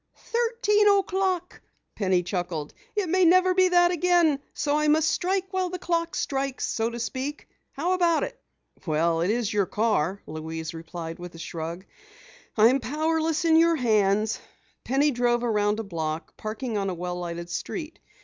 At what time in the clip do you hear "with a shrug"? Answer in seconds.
11.19-11.85